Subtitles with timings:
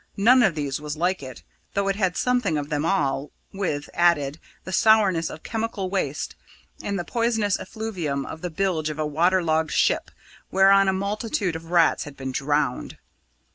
[0.17, 1.43] None of these was like it,
[1.75, 6.35] though it had something of them all, with, added, the sourness of chemical waste
[6.81, 10.09] and the poisonous effluvium of the bilge of a water logged ship
[10.49, 12.97] whereon a multitude of rats had been drowned.